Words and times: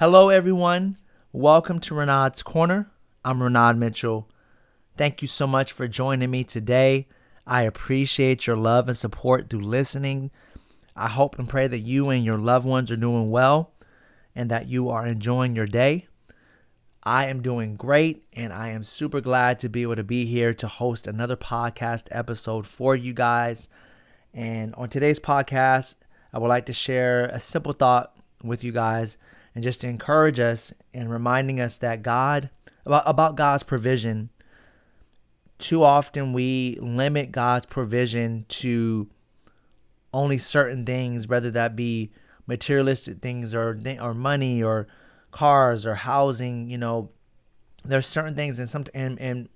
Hello, 0.00 0.30
everyone. 0.30 0.96
Welcome 1.30 1.78
to 1.80 1.94
Renaud's 1.94 2.42
Corner. 2.42 2.90
I'm 3.22 3.42
Renaud 3.42 3.74
Mitchell. 3.74 4.30
Thank 4.96 5.20
you 5.20 5.28
so 5.28 5.46
much 5.46 5.72
for 5.72 5.86
joining 5.86 6.30
me 6.30 6.42
today. 6.42 7.06
I 7.46 7.64
appreciate 7.64 8.46
your 8.46 8.56
love 8.56 8.88
and 8.88 8.96
support 8.96 9.50
through 9.50 9.60
listening. 9.60 10.30
I 10.96 11.08
hope 11.08 11.38
and 11.38 11.46
pray 11.46 11.68
that 11.68 11.80
you 11.80 12.08
and 12.08 12.24
your 12.24 12.38
loved 12.38 12.66
ones 12.66 12.90
are 12.90 12.96
doing 12.96 13.28
well 13.28 13.74
and 14.34 14.50
that 14.50 14.68
you 14.68 14.88
are 14.88 15.06
enjoying 15.06 15.54
your 15.54 15.66
day. 15.66 16.08
I 17.02 17.26
am 17.26 17.42
doing 17.42 17.76
great, 17.76 18.24
and 18.32 18.54
I 18.54 18.68
am 18.68 18.84
super 18.84 19.20
glad 19.20 19.60
to 19.60 19.68
be 19.68 19.82
able 19.82 19.96
to 19.96 20.02
be 20.02 20.24
here 20.24 20.54
to 20.54 20.66
host 20.66 21.06
another 21.06 21.36
podcast 21.36 22.08
episode 22.10 22.66
for 22.66 22.96
you 22.96 23.12
guys. 23.12 23.68
And 24.32 24.74
on 24.76 24.88
today's 24.88 25.20
podcast, 25.20 25.96
I 26.32 26.38
would 26.38 26.48
like 26.48 26.64
to 26.64 26.72
share 26.72 27.26
a 27.26 27.38
simple 27.38 27.74
thought 27.74 28.16
with 28.42 28.64
you 28.64 28.72
guys 28.72 29.18
and 29.60 29.64
just 29.64 29.82
to 29.82 29.88
encourage 29.88 30.40
us 30.40 30.72
and 30.94 31.10
reminding 31.10 31.60
us 31.60 31.76
that 31.76 32.02
God 32.02 32.48
about 32.86 33.02
about 33.04 33.36
God's 33.36 33.62
provision. 33.62 34.30
Too 35.58 35.84
often 35.84 36.32
we 36.32 36.78
limit 36.80 37.30
God's 37.30 37.66
provision 37.66 38.46
to 38.48 39.10
only 40.14 40.38
certain 40.38 40.86
things, 40.86 41.28
whether 41.28 41.50
that 41.50 41.76
be 41.76 42.10
materialistic 42.46 43.20
things 43.20 43.54
or 43.54 43.78
or 44.00 44.14
money 44.14 44.62
or 44.62 44.86
cars 45.30 45.84
or 45.84 45.96
housing. 45.96 46.70
You 46.70 46.78
know, 46.78 47.10
there's 47.84 48.06
certain 48.06 48.34
things, 48.34 48.58
and 48.58 48.66
some 48.66 48.86
and 48.94 49.20
and 49.20 49.50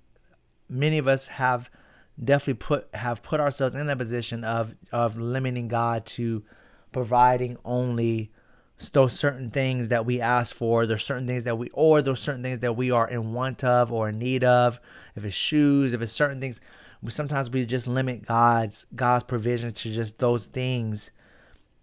many 0.69 0.99
of 0.99 1.07
us 1.07 1.29
have 1.29 1.71
definitely 2.23 2.63
put 2.63 2.93
have 2.93 3.23
put 3.23 3.39
ourselves 3.39 3.73
in 3.73 3.87
that 3.87 3.97
position 3.97 4.43
of 4.43 4.75
of 4.91 5.17
limiting 5.17 5.67
God 5.67 6.05
to 6.05 6.43
providing 6.91 7.57
only 7.65 8.29
those 8.91 9.17
certain 9.17 9.49
things 9.49 9.87
that 9.87 10.05
we 10.05 10.19
ask 10.19 10.53
for 10.53 10.85
there's 10.85 11.03
certain 11.05 11.25
things 11.25 11.45
that 11.45 11.57
we 11.57 11.69
or 11.71 12.01
those 12.01 12.19
certain 12.19 12.43
things 12.43 12.59
that 12.59 12.73
we 12.73 12.91
are 12.91 13.07
in 13.07 13.33
want 13.33 13.63
of 13.63 13.91
or 13.91 14.09
in 14.09 14.19
need 14.19 14.43
of. 14.43 14.79
If 15.15 15.23
it's 15.23 15.35
shoes 15.35 15.93
if 15.93 16.01
it's 16.01 16.11
certain 16.11 16.41
things 16.41 16.59
sometimes 17.07 17.49
we 17.49 17.65
just 17.65 17.87
limit 17.87 18.25
god's 18.25 18.85
god's 18.95 19.23
provision 19.23 19.71
to 19.71 19.91
just 19.91 20.19
those 20.19 20.45
things. 20.45 21.11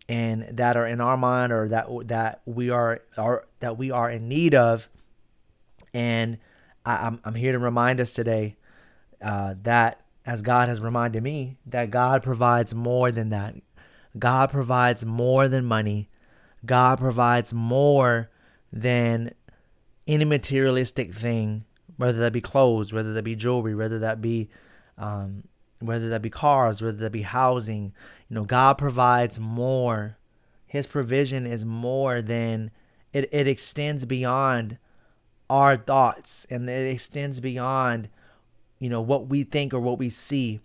And 0.09 0.57
that 0.57 0.77
are 0.77 0.87
in 0.87 1.01
our 1.01 1.17
mind 1.17 1.53
or 1.53 1.69
that 1.69 1.87
that 2.09 2.43
we 2.45 2.69
are 2.71 3.01
are 3.17 3.45
that 3.61 3.79
we 3.79 3.91
are 3.91 4.11
in 4.11 4.29
need 4.29 4.55
of. 4.55 4.89
And 5.95 6.39
I, 6.85 7.07
am 7.07 7.21
I'm 7.25 7.35
here 7.35 7.53
to 7.53 7.59
remind 7.59 8.01
us 8.01 8.13
today 8.13 8.57
uh, 9.23 9.55
that 9.63 10.03
as 10.27 10.43
god 10.43 10.69
has 10.69 10.81
reminded 10.81 11.23
me 11.23 11.57
that 11.67 11.91
god 11.91 12.23
provides 12.23 12.75
more 12.75 13.11
than 13.11 13.31
that. 13.31 13.55
God 14.19 14.51
provides 14.51 15.07
more 15.07 15.49
than 15.49 15.65
money 15.65 16.11
God 16.65 16.99
provides 16.99 17.53
more 17.53 18.31
than 18.73 19.33
any 20.07 20.25
materialistic 20.25 21.15
thing, 21.15 21.65
whether 21.97 22.19
that 22.21 22.33
be 22.33 22.41
clothes, 22.41 22.93
whether 22.93 23.13
that 23.13 23.25
be 23.25 23.37
jewelry, 23.37 23.75
whether 23.75 23.99
that 23.99 24.21
be 24.21 24.49
um, 24.99 25.45
whether 25.81 26.09
that 26.09 26.23
be 26.23 26.31
cars, 26.31 26.81
whether 26.81 26.99
that 26.99 27.13
be 27.13 27.23
housing. 27.23 27.93
You 28.29 28.37
know, 28.37 28.45
God 28.45 28.79
provides 28.79 29.39
more. 29.39 30.19
His 30.67 30.87
provision 30.87 31.47
is 31.47 31.65
more 31.65 32.23
than 32.23 32.71
it, 33.13 33.29
it 33.33 33.47
extends 33.47 34.05
beyond 34.05 34.79
our 35.51 35.77
thoughts 35.77 36.47
and 36.49 36.69
it 36.69 36.91
extends 36.91 37.41
beyond, 37.41 38.09
you 38.79 38.89
know, 38.89 39.03
what 39.03 39.27
we 39.27 39.45
think 39.45 39.75
or 39.75 39.81
what 39.81 39.99
we 39.99 40.09
see. 40.09 40.61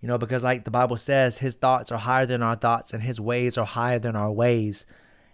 You 0.00 0.06
know, 0.06 0.18
because 0.18 0.44
like 0.44 0.64
the 0.64 0.70
Bible 0.70 0.96
says, 0.96 1.38
his 1.38 1.54
thoughts 1.54 1.90
are 1.90 1.98
higher 1.98 2.26
than 2.26 2.42
our 2.42 2.54
thoughts 2.54 2.92
and 2.92 3.02
his 3.02 3.20
ways 3.20 3.56
are 3.56 3.66
higher 3.66 3.98
than 3.98 4.14
our 4.14 4.30
ways. 4.30 4.86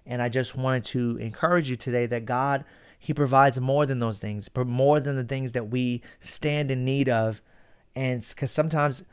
And 0.06 0.20
I 0.20 0.28
just 0.28 0.56
wanted 0.56 0.84
to 0.86 1.16
encourage 1.16 1.70
you 1.70 1.76
today 1.76 2.06
that 2.06 2.26
God, 2.26 2.64
He 2.98 3.14
provides 3.14 3.58
more 3.60 3.86
than 3.86 4.00
those 4.00 4.18
things, 4.18 4.48
but 4.48 4.66
more 4.66 5.00
than 5.00 5.16
the 5.16 5.24
things 5.24 5.52
that 5.52 5.70
we 5.70 6.02
stand 6.20 6.70
in 6.70 6.84
need 6.84 7.08
of. 7.08 7.40
And 7.96 8.26
because 8.26 8.50
sometimes 8.50 9.04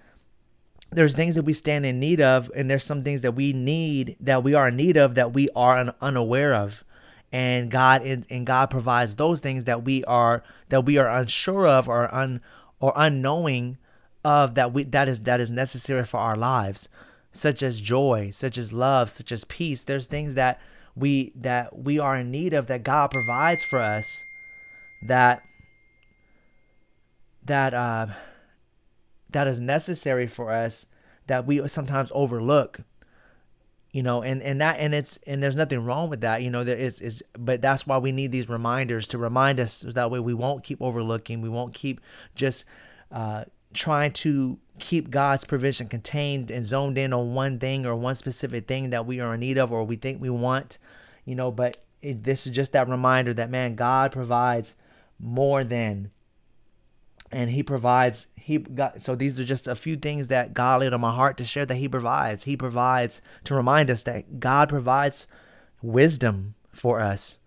there's 0.91 1.15
things 1.15 1.35
that 1.35 1.43
we 1.43 1.53
stand 1.53 1.85
in 1.85 1.99
need 1.99 2.19
of, 2.19 2.51
and 2.55 2.69
there's 2.69 2.83
some 2.83 3.03
things 3.03 3.21
that 3.21 3.33
we 3.33 3.53
need 3.53 4.17
that 4.19 4.43
we 4.43 4.53
are 4.53 4.67
in 4.67 4.75
need 4.75 4.97
of 4.97 5.15
that 5.15 5.33
we 5.33 5.47
are 5.55 5.77
un- 5.77 5.93
unaware 6.01 6.53
of. 6.53 6.83
And 7.31 7.71
God 7.71 8.01
and, 8.01 8.27
and 8.29 8.45
God 8.45 8.69
provides 8.69 9.15
those 9.15 9.39
things 9.39 9.63
that 9.63 9.85
we 9.85 10.03
are 10.03 10.43
that 10.67 10.83
we 10.83 10.97
are 10.97 11.09
unsure 11.09 11.65
of 11.65 11.87
or 11.87 12.13
un 12.13 12.41
or 12.81 12.91
unknowing 12.97 13.77
of 14.25 14.55
that 14.55 14.73
we 14.73 14.83
that 14.83 15.07
is 15.07 15.21
that 15.21 15.39
is 15.39 15.49
necessary 15.49 16.03
for 16.03 16.19
our 16.19 16.35
lives 16.35 16.89
such 17.31 17.63
as 17.63 17.79
joy 17.79 18.29
such 18.31 18.57
as 18.57 18.73
love 18.73 19.09
such 19.09 19.31
as 19.31 19.45
peace 19.45 19.83
there's 19.85 20.05
things 20.05 20.33
that 20.33 20.59
we 20.95 21.31
that 21.35 21.77
we 21.77 21.99
are 21.99 22.15
in 22.17 22.31
need 22.31 22.53
of 22.53 22.67
that 22.67 22.83
God 22.83 23.11
provides 23.11 23.63
for 23.63 23.79
us 23.79 24.23
that 25.03 25.43
that 27.43 27.73
uh, 27.73 28.07
that 29.29 29.47
is 29.47 29.59
necessary 29.59 30.27
for 30.27 30.51
us 30.51 30.85
that 31.27 31.45
we 31.45 31.65
sometimes 31.67 32.11
overlook 32.13 32.81
you 33.91 34.03
know 34.03 34.21
and 34.21 34.41
and 34.41 34.61
that 34.61 34.79
and 34.79 34.93
it's 34.93 35.17
and 35.27 35.41
there's 35.41 35.55
nothing 35.55 35.83
wrong 35.83 36.09
with 36.09 36.21
that 36.21 36.41
you 36.41 36.49
know 36.49 36.63
there 36.63 36.77
is 36.77 37.01
is 37.01 37.23
but 37.37 37.61
that's 37.61 37.85
why 37.85 37.97
we 37.97 38.11
need 38.11 38.31
these 38.31 38.49
reminders 38.49 39.07
to 39.07 39.17
remind 39.17 39.59
us 39.59 39.73
so 39.73 39.91
that 39.91 40.09
way 40.09 40.19
we 40.19 40.33
won't 40.33 40.63
keep 40.63 40.81
overlooking 40.81 41.41
we 41.41 41.49
won't 41.49 41.73
keep 41.73 41.99
just 42.35 42.65
uh 43.11 43.43
trying 43.73 44.11
to 44.11 44.57
keep 44.81 45.09
God's 45.09 45.45
provision 45.45 45.87
contained 45.87 46.51
and 46.51 46.65
zoned 46.65 46.97
in 46.97 47.13
on 47.13 47.33
one 47.33 47.59
thing 47.59 47.85
or 47.85 47.95
one 47.95 48.15
specific 48.15 48.67
thing 48.67 48.89
that 48.89 49.05
we 49.05 49.21
are 49.21 49.35
in 49.35 49.39
need 49.39 49.57
of 49.57 49.71
or 49.71 49.85
we 49.85 49.95
think 49.95 50.19
we 50.19 50.29
want, 50.29 50.77
you 51.23 51.35
know, 51.35 51.51
but 51.51 51.77
it, 52.01 52.23
this 52.23 52.45
is 52.45 52.53
just 52.53 52.73
that 52.73 52.89
reminder 52.89 53.33
that 53.33 53.49
man, 53.49 53.75
God 53.75 54.11
provides 54.11 54.75
more 55.19 55.63
than 55.63 56.11
and 57.31 57.51
he 57.51 57.63
provides 57.63 58.27
he 58.35 58.57
got 58.57 59.01
so 59.01 59.15
these 59.15 59.39
are 59.39 59.45
just 59.45 59.67
a 59.67 59.75
few 59.75 59.95
things 59.95 60.27
that 60.27 60.53
God 60.53 60.81
laid 60.81 60.91
on 60.91 60.99
my 60.99 61.13
heart 61.13 61.37
to 61.37 61.45
share 61.45 61.65
that 61.65 61.75
he 61.75 61.87
provides. 61.87 62.43
He 62.43 62.57
provides 62.57 63.21
to 63.45 63.55
remind 63.55 63.89
us 63.89 64.03
that 64.03 64.39
God 64.39 64.67
provides 64.67 65.27
wisdom 65.81 66.55
for 66.71 66.99
us. 66.99 67.37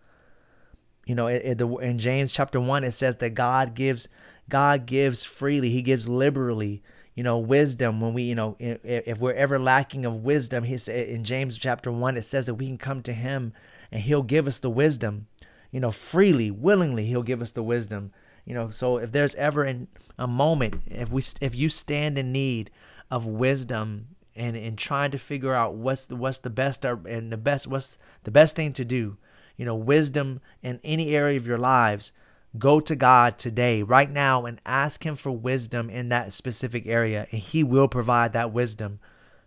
You 1.04 1.14
know, 1.14 1.26
it, 1.26 1.42
it, 1.44 1.60
in 1.60 1.98
James 1.98 2.32
chapter 2.32 2.58
1 2.58 2.84
it 2.84 2.92
says 2.92 3.16
that 3.16 3.30
God 3.30 3.74
gives 3.74 4.08
God 4.48 4.86
gives 4.86 5.24
freely, 5.24 5.70
He 5.70 5.82
gives 5.82 6.08
liberally. 6.08 6.82
You 7.14 7.22
know, 7.22 7.38
wisdom. 7.38 8.00
When 8.00 8.12
we, 8.12 8.22
you 8.22 8.34
know, 8.34 8.56
if 8.58 9.18
we're 9.18 9.34
ever 9.34 9.58
lacking 9.58 10.04
of 10.04 10.24
wisdom, 10.24 10.64
He 10.64 10.78
said 10.78 11.08
in 11.08 11.24
James 11.24 11.58
chapter 11.58 11.92
one, 11.92 12.16
it 12.16 12.22
says 12.22 12.46
that 12.46 12.54
we 12.54 12.66
can 12.66 12.78
come 12.78 13.02
to 13.02 13.12
Him 13.12 13.52
and 13.92 14.02
He'll 14.02 14.22
give 14.22 14.46
us 14.46 14.58
the 14.58 14.70
wisdom. 14.70 15.26
You 15.70 15.80
know, 15.80 15.90
freely, 15.90 16.50
willingly, 16.50 17.06
He'll 17.06 17.22
give 17.22 17.42
us 17.42 17.52
the 17.52 17.62
wisdom. 17.62 18.12
You 18.44 18.54
know, 18.54 18.70
so 18.70 18.98
if 18.98 19.12
there's 19.12 19.34
ever 19.36 19.64
in 19.64 19.88
a 20.18 20.26
moment, 20.26 20.82
if 20.86 21.10
we, 21.10 21.22
if 21.40 21.54
you 21.54 21.68
stand 21.68 22.18
in 22.18 22.32
need 22.32 22.70
of 23.10 23.26
wisdom 23.26 24.08
and 24.36 24.56
in 24.56 24.76
trying 24.76 25.10
to 25.12 25.18
figure 25.18 25.54
out 25.54 25.74
what's 25.74 26.06
the 26.06 26.16
what's 26.16 26.38
the 26.38 26.50
best 26.50 26.84
and 26.84 27.32
the 27.32 27.36
best 27.36 27.66
what's 27.66 27.98
the 28.24 28.30
best 28.30 28.56
thing 28.56 28.72
to 28.74 28.84
do, 28.84 29.16
you 29.56 29.64
know, 29.64 29.74
wisdom 29.74 30.40
in 30.62 30.80
any 30.82 31.14
area 31.14 31.36
of 31.36 31.46
your 31.46 31.58
lives 31.58 32.12
Go 32.56 32.78
to 32.80 32.94
God 32.94 33.36
today, 33.36 33.82
right 33.82 34.10
now, 34.10 34.46
and 34.46 34.60
ask 34.64 35.04
Him 35.04 35.16
for 35.16 35.32
wisdom 35.32 35.90
in 35.90 36.08
that 36.10 36.32
specific 36.32 36.86
area, 36.86 37.26
and 37.32 37.40
He 37.40 37.64
will 37.64 37.88
provide 37.88 38.32
that 38.32 38.52
wisdom 38.52 39.00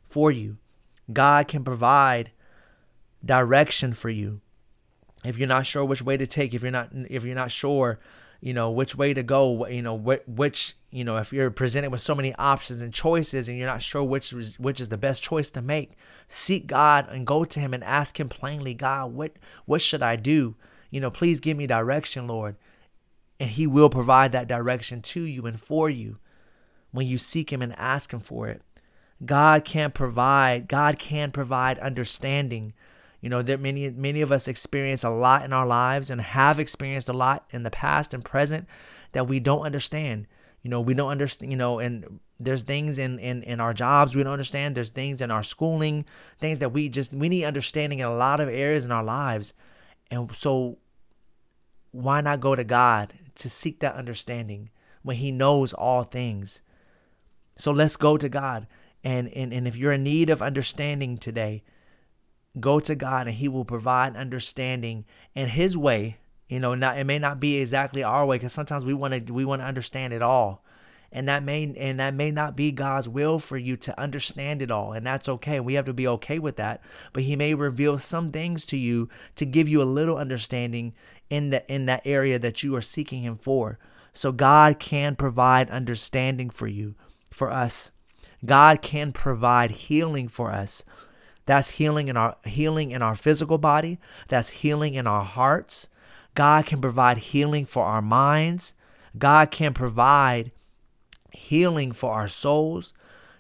for 0.04 0.30
you. 0.30 0.58
God 1.12 1.48
can 1.48 1.64
provide 1.64 2.32
direction 3.24 3.94
for 3.94 4.10
you. 4.10 4.42
If 5.24 5.38
you're 5.38 5.48
not 5.48 5.66
sure 5.66 5.86
which 5.86 6.02
way 6.02 6.18
to 6.18 6.28
take, 6.28 6.54
if 6.54 6.62
you're 6.62 6.72
not 6.72 6.90
if 7.10 7.24
you're 7.24 7.36
not 7.36 7.52
sure, 7.52 8.00
you 8.42 8.54
know 8.54 8.70
which 8.70 8.96
way 8.96 9.14
to 9.14 9.24
go, 9.24 9.66
you 9.68 9.82
know 9.82 9.96
which 9.96 10.76
you 10.92 11.04
know 11.04 11.18
if 11.18 11.34
you're 11.34 11.50
presented 11.50 11.92
with 11.92 12.02
so 12.02 12.14
many 12.14 12.36
options 12.36 12.82
and 12.82 12.94
choices 12.94 13.48
and 13.48 13.58
you're 13.58 13.68
not 13.68 13.82
sure 13.82 14.04
which 14.04 14.32
which 14.58 14.80
is 14.80 14.90
the 14.90 14.98
best 14.98 15.24
choice 15.24 15.50
to 15.52 15.62
make, 15.62 15.94
seek 16.28 16.68
God 16.68 17.08
and 17.10 17.26
go 17.26 17.46
to 17.46 17.60
Him 17.60 17.74
and 17.74 17.84
ask 17.84 18.20
Him 18.20 18.30
plainly, 18.30 18.74
God, 18.74 19.14
what 19.14 19.34
what 19.66 19.82
should 19.82 20.04
I 20.04 20.18
do? 20.18 20.56
You 20.92 21.02
know, 21.02 21.12
please 21.12 21.40
give 21.40 21.58
me 21.58 21.68
direction, 21.68 22.28
Lord. 22.28 22.56
And 23.40 23.50
He 23.52 23.68
will 23.68 23.90
provide 23.90 24.32
that 24.32 24.48
direction 24.48 25.02
to 25.04 25.22
you 25.22 25.46
and 25.46 25.60
for 25.60 25.90
you 25.90 26.18
when 26.92 27.08
you 27.08 27.18
seek 27.18 27.52
Him 27.52 27.62
and 27.62 27.78
ask 27.78 28.14
Him 28.14 28.20
for 28.20 28.48
it. 28.48 28.62
God 29.26 29.66
can 29.66 29.92
provide, 29.92 30.68
God 30.68 31.00
can 31.00 31.32
provide 31.32 31.80
understanding. 31.80 32.74
You 33.22 33.30
know, 33.30 33.42
that 33.42 33.60
many 33.60 33.90
many 33.90 34.22
of 34.22 34.32
us 34.32 34.48
experience 34.48 35.04
a 35.04 35.10
lot 35.10 35.44
in 35.44 35.52
our 35.52 35.66
lives 35.66 36.12
and 36.12 36.22
have 36.22 36.60
experienced 36.60 37.10
a 37.10 37.14
lot 37.14 37.46
in 37.50 37.64
the 37.64 37.72
past 37.72 38.14
and 38.14 38.24
present 38.24 38.68
that 39.14 39.28
we 39.28 39.40
don't 39.40 39.62
understand. 39.62 40.28
You 40.62 40.70
know, 40.70 40.82
we 40.82 40.94
don't 40.94 41.10
understand, 41.10 41.52
you 41.52 41.58
know, 41.58 41.80
and 41.80 42.20
there's 42.40 42.64
things 42.64 42.98
in, 42.98 43.20
in, 43.20 43.44
in 43.44 43.60
our 43.60 43.74
jobs 43.74 44.16
we 44.16 44.24
don't 44.24 44.34
understand. 44.34 44.76
There's 44.76 44.90
things 44.90 45.22
in 45.22 45.32
our 45.32 45.44
schooling, 45.44 46.06
things 46.40 46.60
that 46.60 46.72
we 46.72 46.90
just 46.90 47.14
we 47.14 47.30
need 47.30 47.46
understanding 47.46 48.00
in 48.00 48.06
a 48.06 48.16
lot 48.16 48.40
of 48.40 48.50
areas 48.50 48.86
in 48.86 48.92
our 48.92 49.04
lives. 49.04 49.54
And 50.12 50.32
so 50.36 50.78
why 51.98 52.22
not 52.22 52.40
go 52.40 52.56
to 52.56 52.64
God 52.64 53.14
to 53.36 53.50
seek 53.50 53.80
that 53.80 53.96
understanding 53.96 54.70
when 55.02 55.18
He 55.18 55.32
knows 55.32 55.74
all 55.74 56.04
things? 56.04 56.62
So 57.58 57.72
let's 57.72 57.96
go 57.96 58.18
to 58.18 58.30
God. 58.30 58.68
And, 59.04 59.30
and, 59.34 59.52
and 59.52 59.68
if 59.68 59.76
you're 59.76 59.94
in 59.94 60.04
need 60.04 60.30
of 60.30 60.42
understanding 60.42 61.18
today, 61.18 61.64
go 62.60 62.80
to 62.80 62.96
God 62.96 63.28
and 63.28 63.36
he 63.36 63.48
will 63.48 63.66
provide 63.66 64.16
understanding 64.16 65.06
in 65.36 65.50
his 65.50 65.78
way. 65.78 66.18
You 66.48 66.60
know, 66.60 66.76
not 66.76 66.98
it 66.98 67.04
may 67.04 67.20
not 67.20 67.40
be 67.40 67.58
exactly 67.58 68.04
our 68.04 68.26
way 68.26 68.38
because 68.38 68.54
sometimes 68.54 68.86
we 68.86 68.94
want 68.94 69.28
to 69.28 69.34
we 69.34 69.46
want 69.46 69.62
to 69.62 69.66
understand 69.68 70.14
it 70.14 70.22
all. 70.22 70.64
And 71.12 71.28
that 71.28 71.44
may 71.44 71.74
and 71.78 72.00
that 72.00 72.14
may 72.14 72.32
not 72.32 72.56
be 72.56 72.72
God's 72.72 73.08
will 73.08 73.40
for 73.40 73.58
you 73.58 73.78
to 73.78 74.00
understand 74.00 74.62
it 74.62 74.70
all, 74.70 74.92
and 74.92 75.06
that's 75.06 75.30
okay. 75.30 75.60
We 75.60 75.76
have 75.76 75.86
to 75.86 75.94
be 75.94 76.08
okay 76.08 76.38
with 76.38 76.58
that. 76.58 76.82
But 77.14 77.24
He 77.24 77.36
may 77.36 77.54
reveal 77.54 77.98
some 77.98 78.30
things 78.30 78.66
to 78.68 78.78
you 78.78 79.10
to 79.36 79.46
give 79.46 79.70
you 79.70 79.82
a 79.82 79.86
little 79.86 80.18
understanding 80.18 80.94
in 81.30 81.50
the 81.50 81.66
in 81.72 81.86
that 81.86 82.02
area 82.06 82.38
that 82.40 82.62
you 82.62 82.76
are 82.76 82.82
seeking 82.82 83.24
Him 83.24 83.38
for. 83.38 83.80
So 84.14 84.32
God 84.32 84.80
can 84.80 85.16
provide 85.16 85.70
understanding 85.70 86.50
for 86.50 86.68
you, 86.68 86.96
for 87.30 87.52
us. 87.52 87.92
God 88.44 88.82
can 88.82 89.12
provide 89.12 89.72
healing 89.72 90.28
for 90.28 90.52
us. 90.52 90.84
That's 91.46 91.72
healing 91.72 92.10
in 92.10 92.18
our 92.18 92.36
healing 92.44 92.92
in 92.92 93.02
our 93.02 93.16
physical 93.16 93.58
body. 93.58 94.00
That's 94.28 94.50
healing 94.50 94.96
in 94.96 95.08
our 95.08 95.24
hearts. 95.24 95.88
God 96.36 96.66
can 96.66 96.82
provide 96.82 97.18
healing 97.18 97.66
for 97.66 97.84
our 97.86 98.02
minds. 98.02 98.74
God 99.18 99.50
can 99.50 99.74
provide 99.74 100.52
healing 101.32 101.92
for 101.92 102.14
our 102.14 102.28
souls. 102.28 102.94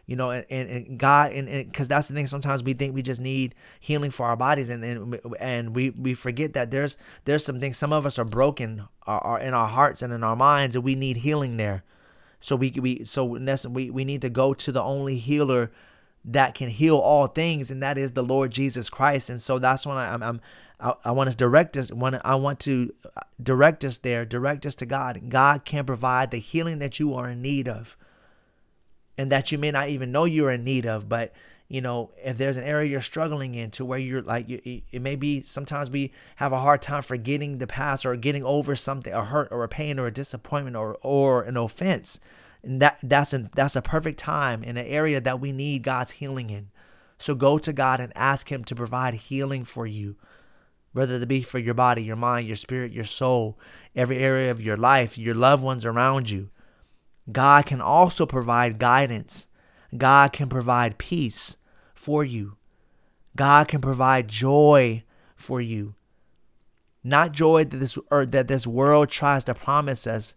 You 0.05 0.15
know, 0.15 0.31
and, 0.31 0.45
and, 0.49 0.97
God, 0.97 1.33
and 1.33 1.69
because 1.69 1.89
that's 1.89 2.07
the 2.07 2.13
thing. 2.13 2.27
Sometimes 2.27 2.63
we 2.63 2.71
think 2.71 2.95
we 2.95 3.01
just 3.01 3.19
need 3.19 3.53
healing 3.77 4.09
for 4.09 4.25
our 4.25 4.37
bodies, 4.37 4.69
and 4.69 4.81
and, 4.85 5.19
and 5.37 5.75
we 5.75 5.89
we 5.89 6.13
forget 6.13 6.53
that 6.53 6.71
there's 6.71 6.95
there's 7.25 7.43
some 7.43 7.59
things. 7.59 7.77
Some 7.77 7.91
of 7.91 8.05
us 8.05 8.17
are 8.17 8.23
broken, 8.23 8.87
are, 9.05 9.19
are 9.19 9.39
in 9.39 9.53
our 9.53 9.67
hearts 9.67 10.01
and 10.01 10.13
in 10.13 10.23
our 10.23 10.37
minds, 10.37 10.77
and 10.77 10.85
we 10.85 10.95
need 10.95 11.17
healing 11.17 11.57
there. 11.57 11.83
So 12.39 12.55
we 12.55 12.71
we 12.71 13.03
so 13.03 13.35
in 13.35 13.57
we 13.71 13.89
we 13.89 14.05
need 14.05 14.21
to 14.21 14.29
go 14.29 14.53
to 14.53 14.71
the 14.71 14.81
only 14.81 15.17
healer 15.17 15.71
that 16.23 16.53
can 16.55 16.69
heal 16.69 16.97
all 16.97 17.27
things, 17.27 17.71
and 17.71 17.81
that 17.81 17.97
is 17.97 18.11
the 18.11 18.23
Lord 18.23 18.51
Jesus 18.51 18.89
Christ. 18.89 19.29
And 19.29 19.41
so 19.41 19.59
that's 19.59 19.85
when 19.85 19.97
I, 19.97 20.13
I'm, 20.13 20.21
I'm 20.21 20.41
I, 20.79 20.93
I 21.05 21.11
want 21.11 21.31
to 21.31 21.37
direct 21.37 21.77
us. 21.77 21.91
When 21.91 22.19
I 22.23 22.35
want 22.35 22.59
to 22.61 22.93
direct 23.41 23.83
us 23.83 23.97
there, 23.97 24.25
direct 24.25 24.65
us 24.65 24.75
to 24.75 24.85
God. 24.85 25.29
God 25.29 25.65
can 25.65 25.85
provide 25.85 26.31
the 26.31 26.37
healing 26.37 26.79
that 26.79 26.99
you 26.99 27.13
are 27.13 27.29
in 27.29 27.41
need 27.41 27.67
of, 27.67 27.97
and 29.17 29.31
that 29.31 29.51
you 29.51 29.57
may 29.57 29.71
not 29.71 29.89
even 29.89 30.11
know 30.11 30.25
you're 30.25 30.51
in 30.51 30.63
need 30.63 30.85
of. 30.85 31.09
But 31.09 31.33
you 31.67 31.81
know, 31.81 32.11
if 32.23 32.37
there's 32.37 32.55
an 32.55 32.63
area 32.63 32.89
you're 32.89 33.01
struggling 33.01 33.53
in 33.53 33.71
to 33.71 33.83
where 33.83 33.99
you're 33.99 34.21
like, 34.21 34.49
it 34.49 35.01
may 35.01 35.15
be 35.15 35.41
sometimes 35.41 35.89
we 35.89 36.13
have 36.37 36.53
a 36.53 36.59
hard 36.59 36.81
time 36.81 37.03
forgetting 37.03 37.57
the 37.57 37.67
past 37.67 38.05
or 38.05 38.15
getting 38.15 38.43
over 38.43 38.75
something, 38.75 39.11
a 39.11 39.25
hurt 39.25 39.49
or 39.51 39.63
a 39.63 39.69
pain 39.69 39.99
or 39.99 40.07
a 40.07 40.13
disappointment 40.13 40.75
or 40.75 40.97
or 41.01 41.43
an 41.43 41.57
offense. 41.57 42.19
And 42.63 42.81
that 42.81 42.99
that's 43.03 43.33
a 43.33 43.49
that's 43.53 43.75
a 43.75 43.81
perfect 43.81 44.19
time 44.19 44.63
in 44.63 44.77
an 44.77 44.85
area 44.85 45.19
that 45.19 45.39
we 45.39 45.51
need 45.51 45.83
God's 45.83 46.11
healing 46.11 46.49
in. 46.49 46.69
So 47.19 47.35
go 47.35 47.57
to 47.57 47.73
God 47.73 47.99
and 47.99 48.13
ask 48.15 48.51
Him 48.51 48.63
to 48.65 48.75
provide 48.75 49.15
healing 49.15 49.65
for 49.65 49.85
you, 49.85 50.15
whether 50.97 51.15
it 51.15 51.27
be 51.27 51.43
for 51.43 51.59
your 51.59 51.75
body, 51.75 52.01
your 52.01 52.15
mind, 52.15 52.47
your 52.47 52.55
spirit, 52.55 52.91
your 52.91 53.03
soul, 53.03 53.55
every 53.95 54.17
area 54.17 54.49
of 54.49 54.59
your 54.59 54.75
life, 54.75 55.15
your 55.15 55.35
loved 55.35 55.63
ones 55.63 55.85
around 55.85 56.27
you. 56.27 56.49
God 57.31 57.67
can 57.67 57.79
also 57.81 58.25
provide 58.25 58.79
guidance. 58.79 59.45
God 59.95 60.33
can 60.33 60.49
provide 60.49 60.97
peace 60.97 61.57
for 61.93 62.23
you. 62.23 62.57
God 63.35 63.67
can 63.67 63.79
provide 63.79 64.27
joy 64.27 65.03
for 65.35 65.61
you. 65.61 65.93
Not 67.03 67.31
joy 67.31 67.63
that 67.65 67.77
this 67.77 67.97
or 68.09 68.25
that 68.25 68.47
this 68.47 68.65
world 68.65 69.09
tries 69.09 69.43
to 69.43 69.53
promise 69.53 70.07
us, 70.07 70.33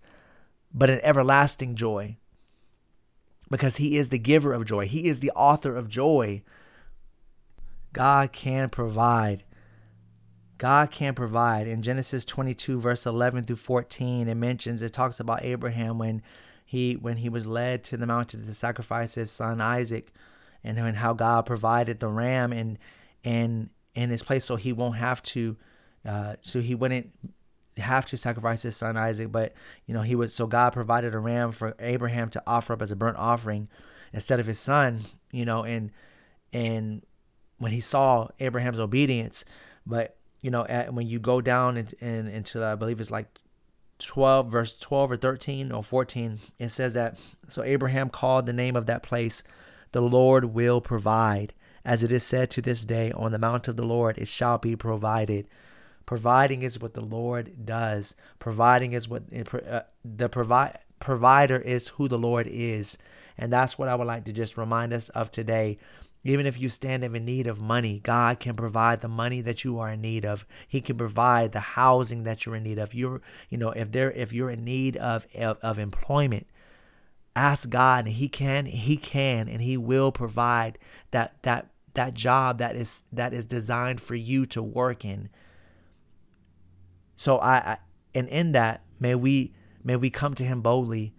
but 0.74 0.90
an 0.90 1.00
everlasting 1.02 1.74
joy. 1.74 2.18
Because 3.50 3.76
He 3.76 3.96
is 3.96 4.10
the 4.10 4.18
giver 4.18 4.52
of 4.52 4.66
joy, 4.66 4.86
He 4.86 5.06
is 5.06 5.20
the 5.20 5.32
author 5.32 5.74
of 5.74 5.88
joy. 5.88 6.42
God 7.94 8.32
can 8.32 8.68
provide. 8.68 9.42
God 10.60 10.90
can 10.90 11.14
provide. 11.14 11.66
In 11.66 11.80
Genesis 11.80 12.26
22, 12.26 12.78
verse 12.78 13.06
11 13.06 13.44
through 13.44 13.56
14, 13.56 14.28
it 14.28 14.34
mentions, 14.34 14.82
it 14.82 14.92
talks 14.92 15.18
about 15.18 15.42
Abraham 15.42 15.96
when 15.96 16.20
he 16.66 16.96
when 16.96 17.16
he 17.16 17.30
was 17.30 17.46
led 17.46 17.82
to 17.84 17.96
the 17.96 18.06
mountain 18.06 18.44
to 18.44 18.54
sacrifice 18.54 19.14
his 19.14 19.30
son 19.30 19.62
Isaac, 19.62 20.12
and, 20.62 20.78
and 20.78 20.98
how 20.98 21.14
God 21.14 21.46
provided 21.46 21.98
the 21.98 22.08
ram 22.08 22.52
in 22.52 22.76
in 23.24 23.70
in 23.94 24.10
his 24.10 24.22
place 24.22 24.44
so 24.44 24.56
he 24.56 24.70
won't 24.70 24.96
have 24.96 25.22
to 25.22 25.56
uh, 26.06 26.34
so 26.42 26.60
he 26.60 26.74
wouldn't 26.74 27.10
have 27.78 28.04
to 28.04 28.18
sacrifice 28.18 28.60
his 28.60 28.76
son 28.76 28.98
Isaac, 28.98 29.32
but 29.32 29.54
you 29.86 29.94
know, 29.94 30.02
he 30.02 30.14
was 30.14 30.34
so 30.34 30.46
God 30.46 30.74
provided 30.74 31.14
a 31.14 31.18
ram 31.18 31.52
for 31.52 31.74
Abraham 31.78 32.28
to 32.30 32.42
offer 32.46 32.74
up 32.74 32.82
as 32.82 32.90
a 32.90 32.96
burnt 32.96 33.16
offering 33.16 33.68
instead 34.12 34.38
of 34.38 34.46
his 34.46 34.60
son, 34.60 35.04
you 35.32 35.46
know, 35.46 35.64
and 35.64 35.90
and 36.52 37.00
when 37.56 37.72
he 37.72 37.80
saw 37.80 38.28
Abraham's 38.38 38.78
obedience, 38.78 39.42
but 39.86 40.18
you 40.40 40.50
know, 40.50 40.66
at, 40.66 40.94
when 40.94 41.06
you 41.06 41.18
go 41.18 41.40
down 41.40 41.76
and 41.76 41.92
in, 41.94 42.28
into 42.28 42.64
I 42.64 42.74
believe 42.74 43.00
it's 43.00 43.10
like 43.10 43.38
12 43.98 44.50
verse 44.50 44.78
12 44.78 45.10
or 45.12 45.16
13 45.18 45.72
or 45.72 45.84
14 45.84 46.38
it 46.58 46.70
says 46.70 46.94
that 46.94 47.18
so 47.48 47.62
Abraham 47.62 48.08
called 48.08 48.46
the 48.46 48.52
name 48.54 48.74
of 48.74 48.86
that 48.86 49.02
place 49.02 49.44
the 49.92 50.00
Lord 50.00 50.46
will 50.46 50.80
provide 50.80 51.52
as 51.84 52.02
it 52.02 52.10
is 52.10 52.24
said 52.24 52.48
to 52.52 52.62
this 52.62 52.86
day 52.86 53.12
on 53.12 53.30
the 53.30 53.38
mount 53.38 53.68
of 53.68 53.76
the 53.76 53.84
Lord 53.84 54.16
it 54.16 54.26
shall 54.26 54.56
be 54.56 54.74
provided 54.74 55.46
Providing 56.10 56.62
is 56.62 56.80
what 56.80 56.94
the 56.94 57.00
Lord 57.00 57.64
does. 57.64 58.16
Providing 58.40 58.94
is 58.94 59.08
what 59.08 59.22
uh, 59.32 59.82
the 60.04 60.28
provide 60.28 60.80
provider 60.98 61.56
is 61.56 61.86
who 61.86 62.08
the 62.08 62.18
Lord 62.18 62.48
is. 62.48 62.98
And 63.38 63.52
that's 63.52 63.78
what 63.78 63.88
I 63.88 63.94
would 63.94 64.08
like 64.08 64.24
to 64.24 64.32
just 64.32 64.56
remind 64.56 64.92
us 64.92 65.08
of 65.10 65.30
today. 65.30 65.78
Even 66.22 66.44
if 66.44 66.60
you 66.60 66.68
stand 66.68 67.02
in 67.02 67.24
need 67.24 67.46
of 67.46 67.60
money, 67.60 67.98
God 68.02 68.40
can 68.40 68.54
provide 68.54 69.00
the 69.00 69.08
money 69.08 69.40
that 69.40 69.64
you 69.64 69.78
are 69.78 69.90
in 69.90 70.02
need 70.02 70.24
of. 70.24 70.44
He 70.68 70.80
can 70.80 70.98
provide 70.98 71.52
the 71.52 71.60
housing 71.60 72.24
that 72.24 72.44
you're 72.44 72.56
in 72.56 72.62
need 72.62 72.78
of. 72.78 72.92
You're, 72.92 73.22
you 73.48 73.56
know, 73.56 73.70
if 73.70 73.90
there 73.90 74.12
if 74.12 74.32
you're 74.32 74.50
in 74.50 74.64
need 74.64 74.96
of 74.98 75.26
of, 75.34 75.56
of 75.62 75.78
employment, 75.78 76.46
ask 77.34 77.70
God 77.70 78.06
and 78.06 78.14
he 78.14 78.28
can 78.28 78.66
he 78.66 78.98
can 78.98 79.48
and 79.48 79.62
he 79.62 79.78
will 79.78 80.12
provide 80.12 80.78
that 81.10 81.42
that 81.42 81.70
that 81.94 82.12
job 82.12 82.58
that 82.58 82.76
is 82.76 83.02
that 83.12 83.32
is 83.32 83.46
designed 83.46 84.00
for 84.00 84.14
you 84.14 84.44
to 84.46 84.62
work 84.62 85.04
in. 85.04 85.30
So 87.16 87.38
I, 87.38 87.56
I 87.56 87.78
and 88.14 88.28
in 88.28 88.52
that 88.52 88.82
may 88.98 89.14
we 89.14 89.54
may 89.82 89.96
we 89.96 90.10
come 90.10 90.34
to 90.34 90.44
him 90.44 90.60
boldly 90.60 91.14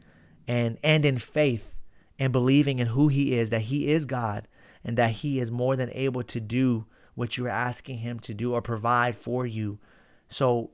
and 0.47 0.77
and 0.83 1.07
in 1.07 1.17
faith 1.17 1.75
and 2.19 2.31
believing 2.31 2.77
in 2.77 2.87
who 2.87 3.07
he 3.07 3.33
is 3.33 3.49
that 3.49 3.61
he 3.61 3.87
is 3.87 4.05
God 4.05 4.47
and 4.83 4.97
that 4.97 5.11
he 5.11 5.39
is 5.39 5.51
more 5.51 5.75
than 5.75 5.91
able 5.93 6.23
to 6.23 6.39
do 6.39 6.85
what 7.15 7.37
you're 7.37 7.49
asking 7.49 7.99
him 7.99 8.19
to 8.19 8.33
do 8.33 8.53
or 8.53 8.61
provide 8.61 9.15
for 9.15 9.45
you. 9.45 9.79
So 10.27 10.71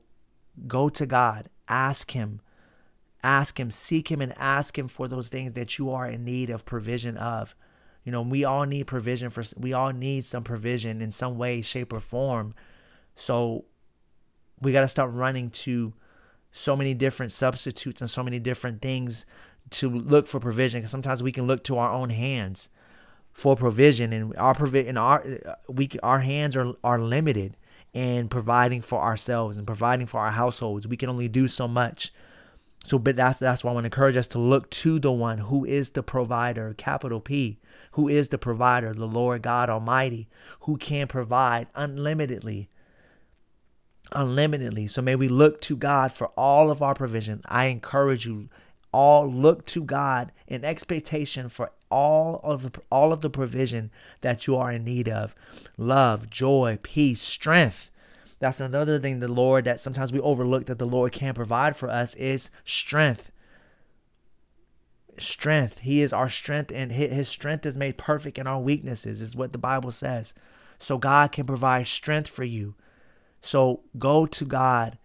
go 0.66 0.88
to 0.88 1.06
God, 1.06 1.48
ask 1.68 2.12
him, 2.12 2.40
ask 3.22 3.58
him, 3.58 3.70
seek 3.70 4.10
him 4.10 4.20
and 4.20 4.32
ask 4.38 4.78
him 4.78 4.88
for 4.88 5.08
those 5.08 5.28
things 5.28 5.52
that 5.52 5.78
you 5.78 5.90
are 5.90 6.08
in 6.08 6.24
need 6.24 6.50
of 6.50 6.64
provision 6.64 7.16
of. 7.16 7.54
You 8.04 8.12
know, 8.12 8.22
we 8.22 8.44
all 8.44 8.64
need 8.64 8.86
provision 8.86 9.30
for 9.30 9.44
we 9.56 9.72
all 9.72 9.92
need 9.92 10.24
some 10.24 10.44
provision 10.44 11.02
in 11.02 11.10
some 11.10 11.36
way, 11.36 11.60
shape 11.60 11.92
or 11.92 12.00
form. 12.00 12.54
So 13.14 13.64
we 14.60 14.72
got 14.72 14.82
to 14.82 14.88
start 14.88 15.12
running 15.12 15.50
to 15.50 15.92
so 16.50 16.74
many 16.74 16.94
different 16.94 17.32
substitutes 17.32 18.00
and 18.00 18.08
so 18.08 18.22
many 18.22 18.38
different 18.38 18.80
things 18.80 19.26
to 19.70 19.90
look 19.90 20.26
for 20.26 20.40
provision 20.40 20.80
because 20.80 20.90
sometimes 20.90 21.22
we 21.22 21.32
can 21.32 21.46
look 21.46 21.62
to 21.64 21.76
our 21.76 21.92
own 21.92 22.10
hands 22.10 22.70
for 23.38 23.54
provision 23.54 24.12
and 24.12 24.36
our 24.36 24.52
provision 24.52 24.96
our 24.96 25.24
we 25.68 25.88
our 26.02 26.18
hands 26.18 26.56
are 26.56 26.72
are 26.82 27.00
limited 27.00 27.56
in 27.94 28.28
providing 28.28 28.82
for 28.82 29.00
ourselves 29.00 29.56
and 29.56 29.64
providing 29.64 30.08
for 30.08 30.18
our 30.18 30.32
households 30.32 30.88
we 30.88 30.96
can 30.96 31.08
only 31.08 31.28
do 31.28 31.46
so 31.46 31.68
much 31.68 32.12
so 32.84 32.98
but 32.98 33.14
that's 33.14 33.38
that's 33.38 33.62
why 33.62 33.70
I 33.70 33.74
want 33.74 33.84
to 33.84 33.86
encourage 33.86 34.16
us 34.16 34.26
to 34.28 34.40
look 34.40 34.68
to 34.70 34.98
the 34.98 35.12
one 35.12 35.38
who 35.38 35.64
is 35.64 35.90
the 35.90 36.02
provider 36.02 36.74
capital 36.76 37.20
P 37.20 37.60
who 37.92 38.08
is 38.08 38.30
the 38.30 38.38
provider 38.38 38.92
the 38.92 39.06
Lord 39.06 39.42
God 39.42 39.70
Almighty 39.70 40.28
who 40.62 40.76
can 40.76 41.06
provide 41.06 41.68
unlimitedly 41.76 42.68
unlimitedly. 44.10 44.88
So 44.88 45.00
may 45.00 45.14
we 45.14 45.28
look 45.28 45.60
to 45.60 45.76
God 45.76 46.12
for 46.12 46.28
all 46.28 46.70
of 46.70 46.80
our 46.80 46.94
provision. 46.94 47.42
I 47.44 47.66
encourage 47.66 48.26
you 48.26 48.48
all 48.92 49.30
look 49.30 49.66
to 49.66 49.82
God 49.82 50.32
in 50.46 50.64
expectation 50.64 51.48
for 51.48 51.72
all 51.90 52.40
of 52.42 52.62
the 52.62 52.80
all 52.90 53.12
of 53.12 53.20
the 53.20 53.30
provision 53.30 53.90
that 54.20 54.46
you 54.46 54.56
are 54.56 54.72
in 54.72 54.84
need 54.84 55.08
of. 55.08 55.34
Love, 55.76 56.30
joy, 56.30 56.78
peace, 56.82 57.20
strength. 57.20 57.90
That's 58.40 58.60
another 58.60 58.98
thing 58.98 59.20
the 59.20 59.28
Lord 59.28 59.64
that 59.64 59.80
sometimes 59.80 60.12
we 60.12 60.20
overlook 60.20 60.66
that 60.66 60.78
the 60.78 60.86
Lord 60.86 61.12
can 61.12 61.34
provide 61.34 61.76
for 61.76 61.90
us 61.90 62.14
is 62.14 62.50
strength. 62.64 63.32
Strength. 65.18 65.80
He 65.80 66.00
is 66.02 66.12
our 66.12 66.28
strength 66.28 66.70
and 66.72 66.92
his 66.92 67.28
strength 67.28 67.66
is 67.66 67.76
made 67.76 67.98
perfect 67.98 68.38
in 68.38 68.46
our 68.46 68.60
weaknesses 68.60 69.20
is 69.20 69.34
what 69.34 69.52
the 69.52 69.58
Bible 69.58 69.90
says. 69.90 70.34
So 70.78 70.98
God 70.98 71.32
can 71.32 71.46
provide 71.46 71.88
strength 71.88 72.30
for 72.30 72.44
you. 72.44 72.76
So 73.42 73.80
go 73.98 74.26
to 74.26 74.44
God 74.44 74.98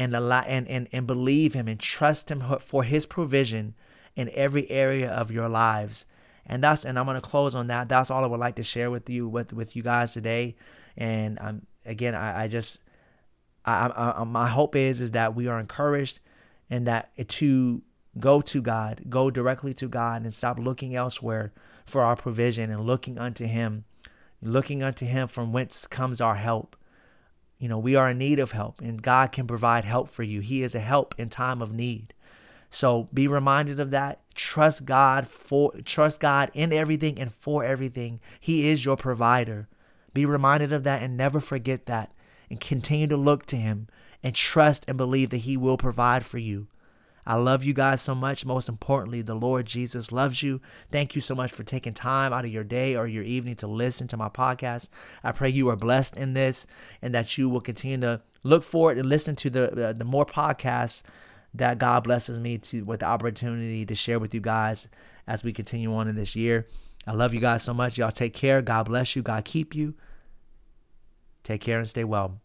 and 0.00 0.16
allow 0.16 0.40
and, 0.40 0.66
and, 0.66 0.88
and 0.92 1.06
believe 1.06 1.52
him 1.52 1.68
and 1.68 1.78
trust 1.78 2.30
him 2.30 2.42
for 2.60 2.84
his 2.84 3.04
provision 3.04 3.74
in 4.16 4.30
every 4.32 4.68
area 4.70 5.10
of 5.10 5.30
your 5.30 5.46
lives. 5.46 6.06
And 6.46 6.64
that's 6.64 6.86
and 6.86 6.98
I'm 6.98 7.04
gonna 7.04 7.20
close 7.20 7.54
on 7.54 7.66
that. 7.66 7.90
That's 7.90 8.10
all 8.10 8.24
I 8.24 8.26
would 8.26 8.40
like 8.40 8.56
to 8.56 8.62
share 8.62 8.90
with 8.90 9.10
you 9.10 9.28
with 9.28 9.52
with 9.52 9.76
you 9.76 9.82
guys 9.82 10.14
today. 10.14 10.56
And 10.96 11.38
um, 11.38 11.66
again, 11.84 12.14
I, 12.14 12.44
I 12.44 12.48
just, 12.48 12.80
I, 13.66 13.88
I, 13.88 14.20
I, 14.22 14.24
my 14.24 14.48
hope 14.48 14.74
is 14.74 15.02
is 15.02 15.10
that 15.10 15.34
we 15.34 15.46
are 15.48 15.60
encouraged 15.60 16.20
and 16.70 16.86
that 16.86 17.10
to 17.28 17.82
go 18.18 18.40
to 18.40 18.62
God, 18.62 19.02
go 19.10 19.30
directly 19.30 19.74
to 19.74 19.86
God, 19.86 20.22
and 20.22 20.32
stop 20.32 20.58
looking 20.58 20.96
elsewhere 20.96 21.52
for 21.84 22.00
our 22.00 22.16
provision 22.16 22.70
and 22.70 22.86
looking 22.86 23.18
unto 23.18 23.44
Him, 23.44 23.84
looking 24.40 24.82
unto 24.82 25.04
Him 25.04 25.28
from 25.28 25.52
whence 25.52 25.86
comes 25.86 26.22
our 26.22 26.36
help. 26.36 26.74
You 27.60 27.68
know, 27.68 27.78
we 27.78 27.94
are 27.94 28.10
in 28.10 28.18
need 28.18 28.40
of 28.40 28.52
help, 28.52 28.80
and 28.80 29.02
God 29.02 29.32
can 29.32 29.46
provide 29.46 29.84
help 29.84 30.08
for 30.08 30.22
you. 30.22 30.40
He 30.40 30.62
is 30.62 30.74
a 30.74 30.80
help 30.80 31.14
in 31.18 31.28
time 31.28 31.60
of 31.60 31.72
need. 31.72 32.14
So 32.70 33.08
be 33.12 33.28
reminded 33.28 33.78
of 33.78 33.90
that. 33.90 34.20
Trust 34.34 34.86
God 34.86 35.26
for 35.26 35.72
trust 35.84 36.20
God 36.20 36.50
in 36.54 36.72
everything 36.72 37.18
and 37.20 37.30
for 37.30 37.62
everything. 37.62 38.20
He 38.40 38.68
is 38.68 38.84
your 38.84 38.96
provider. 38.96 39.68
Be 40.14 40.24
reminded 40.24 40.72
of 40.72 40.84
that 40.84 41.02
and 41.02 41.16
never 41.16 41.38
forget 41.38 41.86
that. 41.86 42.12
And 42.48 42.60
continue 42.60 43.06
to 43.08 43.16
look 43.16 43.44
to 43.46 43.56
him 43.56 43.88
and 44.22 44.34
trust 44.34 44.84
and 44.88 44.96
believe 44.96 45.30
that 45.30 45.38
he 45.38 45.56
will 45.56 45.76
provide 45.76 46.24
for 46.24 46.38
you. 46.38 46.68
I 47.30 47.34
love 47.34 47.62
you 47.62 47.72
guys 47.72 48.02
so 48.02 48.12
much. 48.16 48.44
Most 48.44 48.68
importantly, 48.68 49.22
the 49.22 49.36
Lord 49.36 49.64
Jesus 49.64 50.10
loves 50.10 50.42
you. 50.42 50.60
Thank 50.90 51.14
you 51.14 51.20
so 51.20 51.36
much 51.36 51.52
for 51.52 51.62
taking 51.62 51.94
time 51.94 52.32
out 52.32 52.44
of 52.44 52.50
your 52.50 52.64
day 52.64 52.96
or 52.96 53.06
your 53.06 53.22
evening 53.22 53.54
to 53.58 53.68
listen 53.68 54.08
to 54.08 54.16
my 54.16 54.28
podcast. 54.28 54.88
I 55.22 55.30
pray 55.30 55.48
you 55.48 55.68
are 55.68 55.76
blessed 55.76 56.16
in 56.16 56.34
this 56.34 56.66
and 57.00 57.14
that 57.14 57.38
you 57.38 57.48
will 57.48 57.60
continue 57.60 58.00
to 58.00 58.22
look 58.42 58.64
forward 58.64 58.98
and 58.98 59.08
listen 59.08 59.36
to 59.36 59.48
the, 59.48 59.70
the, 59.72 59.94
the 59.96 60.04
more 60.04 60.26
podcasts 60.26 61.04
that 61.54 61.78
God 61.78 62.02
blesses 62.02 62.40
me 62.40 62.58
to 62.58 62.82
with 62.82 62.98
the 62.98 63.06
opportunity 63.06 63.86
to 63.86 63.94
share 63.94 64.18
with 64.18 64.34
you 64.34 64.40
guys 64.40 64.88
as 65.28 65.44
we 65.44 65.52
continue 65.52 65.94
on 65.94 66.08
in 66.08 66.16
this 66.16 66.34
year. 66.34 66.66
I 67.06 67.12
love 67.12 67.32
you 67.32 67.38
guys 67.38 67.62
so 67.62 67.72
much. 67.72 67.96
Y'all 67.96 68.10
take 68.10 68.34
care. 68.34 68.60
God 68.60 68.86
bless 68.86 69.14
you. 69.14 69.22
God 69.22 69.44
keep 69.44 69.72
you. 69.76 69.94
Take 71.44 71.60
care 71.60 71.78
and 71.78 71.88
stay 71.88 72.02
well. 72.02 72.40